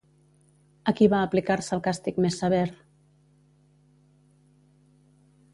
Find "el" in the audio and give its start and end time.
1.77-1.83